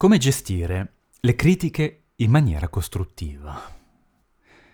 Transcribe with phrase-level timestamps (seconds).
[0.00, 3.60] Come gestire le critiche in maniera costruttiva?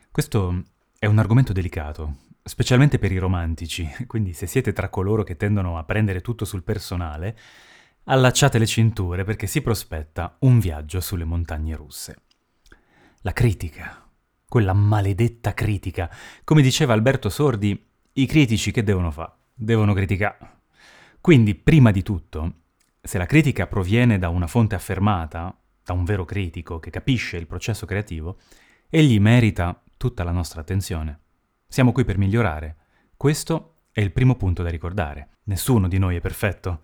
[0.08, 0.62] Questo
[0.96, 5.78] è un argomento delicato, specialmente per i romantici, quindi se siete tra coloro che tendono
[5.78, 7.36] a prendere tutto sul personale,
[8.04, 12.22] allacciate le cinture perché si prospetta un viaggio sulle montagne russe.
[13.22, 14.08] La critica,
[14.48, 16.08] quella maledetta critica,
[16.44, 19.32] come diceva Alberto Sordi, i critici che devono fare?
[19.52, 20.60] Devono criticare.
[21.20, 22.65] Quindi, prima di tutto,
[23.06, 27.46] se la critica proviene da una fonte affermata, da un vero critico che capisce il
[27.46, 28.38] processo creativo,
[28.88, 31.20] egli merita tutta la nostra attenzione.
[31.68, 32.76] Siamo qui per migliorare.
[33.16, 35.28] Questo è il primo punto da ricordare.
[35.44, 36.82] Nessuno di noi è perfetto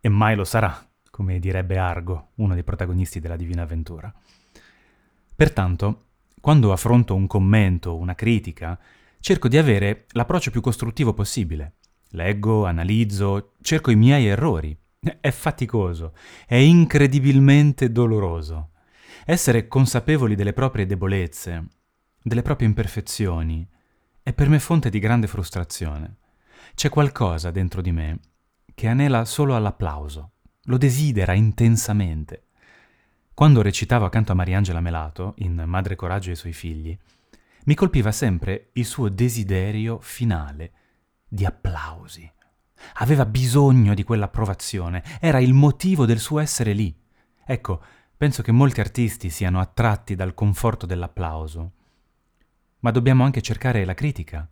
[0.00, 4.12] e mai lo sarà, come direbbe Argo, uno dei protagonisti della Divina Avventura.
[5.34, 6.04] Pertanto,
[6.40, 8.78] quando affronto un commento, una critica,
[9.18, 11.76] cerco di avere l'approccio più costruttivo possibile.
[12.10, 14.76] Leggo, analizzo, cerco i miei errori,
[15.20, 16.14] è faticoso,
[16.46, 18.70] è incredibilmente doloroso.
[19.24, 21.66] Essere consapevoli delle proprie debolezze,
[22.22, 23.66] delle proprie imperfezioni,
[24.22, 26.16] è per me fonte di grande frustrazione.
[26.74, 28.20] C'è qualcosa dentro di me
[28.74, 30.32] che anela solo all'applauso,
[30.64, 32.46] lo desidera intensamente.
[33.34, 36.96] Quando recitavo accanto a Mariangela Melato, in Madre Coraggio e i suoi figli,
[37.64, 40.72] mi colpiva sempre il suo desiderio finale
[41.26, 42.30] di applausi.
[42.94, 46.94] Aveva bisogno di quell'approvazione, era il motivo del suo essere lì.
[47.44, 47.82] Ecco,
[48.16, 51.72] penso che molti artisti siano attratti dal conforto dell'applauso.
[52.80, 54.48] Ma dobbiamo anche cercare la critica,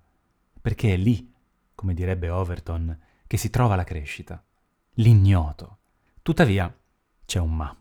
[0.61, 1.33] perché è lì,
[1.75, 4.43] come direbbe Overton, che si trova la crescita,
[4.95, 5.79] l'ignoto.
[6.23, 6.75] Tuttavia,
[7.25, 7.77] c'è un ma.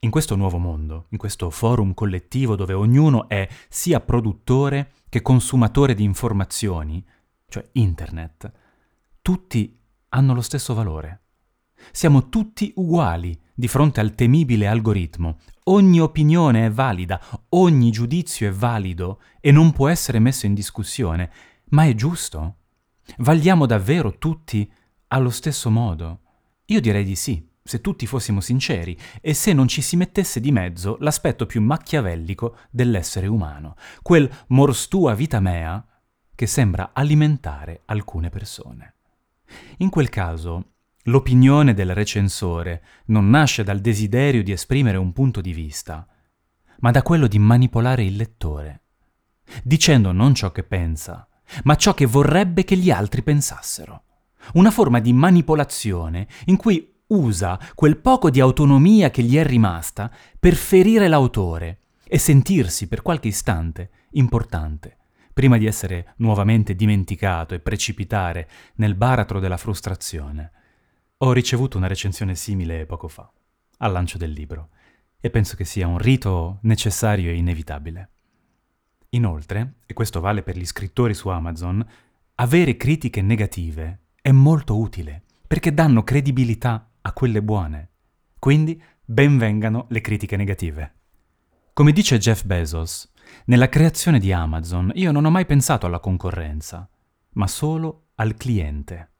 [0.00, 5.94] In questo nuovo mondo, in questo forum collettivo dove ognuno è sia produttore che consumatore
[5.94, 7.04] di informazioni,
[7.48, 8.52] cioè internet,
[9.22, 9.78] tutti
[10.16, 11.20] hanno lo stesso valore.
[11.92, 15.38] Siamo tutti uguali di fronte al temibile algoritmo.
[15.64, 21.30] Ogni opinione è valida, ogni giudizio è valido e non può essere messo in discussione,
[21.70, 22.56] ma è giusto?
[23.18, 24.70] Vagliamo davvero tutti
[25.08, 26.20] allo stesso modo?
[26.66, 30.50] Io direi di sì, se tutti fossimo sinceri e se non ci si mettesse di
[30.50, 35.84] mezzo l'aspetto più macchiavellico dell'essere umano, quel mors tua vita mea
[36.34, 38.95] che sembra alimentare alcune persone.
[39.78, 40.72] In quel caso,
[41.04, 46.06] l'opinione del recensore non nasce dal desiderio di esprimere un punto di vista,
[46.80, 48.82] ma da quello di manipolare il lettore,
[49.62, 51.28] dicendo non ciò che pensa,
[51.64, 54.02] ma ciò che vorrebbe che gli altri pensassero.
[54.54, 60.10] Una forma di manipolazione in cui usa quel poco di autonomia che gli è rimasta
[60.38, 64.96] per ferire l'autore e sentirsi per qualche istante importante
[65.36, 70.50] prima di essere nuovamente dimenticato e precipitare nel baratro della frustrazione.
[71.18, 73.30] Ho ricevuto una recensione simile poco fa,
[73.80, 74.70] al lancio del libro,
[75.20, 78.10] e penso che sia un rito necessario e inevitabile.
[79.10, 81.86] Inoltre, e questo vale per gli scrittori su Amazon,
[82.36, 87.90] avere critiche negative è molto utile, perché danno credibilità a quelle buone.
[88.38, 90.94] Quindi, benvengano le critiche negative.
[91.74, 93.12] Come dice Jeff Bezos,
[93.46, 96.88] nella creazione di Amazon io non ho mai pensato alla concorrenza,
[97.32, 99.10] ma solo al cliente.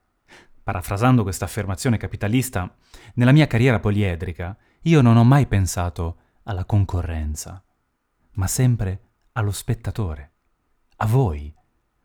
[0.63, 2.75] Parafrasando questa affermazione capitalista,
[3.15, 7.63] nella mia carriera poliedrica io non ho mai pensato alla concorrenza,
[8.33, 9.01] ma sempre
[9.33, 10.33] allo spettatore,
[10.97, 11.55] a voi.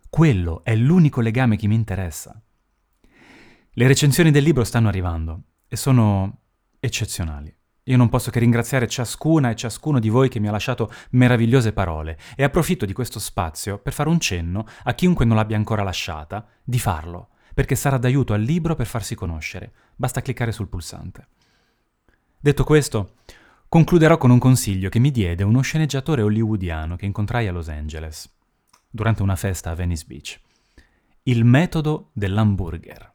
[0.09, 2.41] Quello è l'unico legame che mi interessa.
[3.71, 6.39] Le recensioni del libro stanno arrivando e sono
[6.79, 7.55] eccezionali.
[7.85, 11.73] Io non posso che ringraziare ciascuna e ciascuno di voi che mi ha lasciato meravigliose
[11.73, 15.81] parole e approfitto di questo spazio per fare un cenno a chiunque non l'abbia ancora
[15.81, 19.73] lasciata di farlo, perché sarà d'aiuto al libro per farsi conoscere.
[19.95, 21.27] Basta cliccare sul pulsante.
[22.39, 23.15] Detto questo,
[23.67, 28.31] concluderò con un consiglio che mi diede uno sceneggiatore hollywoodiano che incontrai a Los Angeles,
[28.89, 30.39] durante una festa a Venice Beach.
[31.23, 33.11] Il metodo dell'hamburger.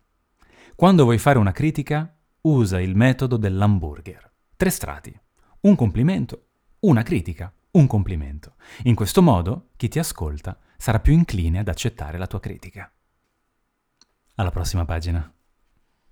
[0.74, 4.34] Quando vuoi fare una critica, usa il metodo dell'hamburger.
[4.58, 5.14] Tre strati.
[5.60, 6.46] Un complimento,
[6.80, 8.54] una critica, un complimento.
[8.84, 12.90] In questo modo chi ti ascolta sarà più incline ad accettare la tua critica.
[14.36, 15.30] Alla prossima pagina.